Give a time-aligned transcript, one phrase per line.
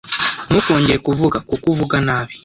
[0.47, 1.37] Ntukongere kuvuga.
[1.49, 2.33] kuko uvuga nabi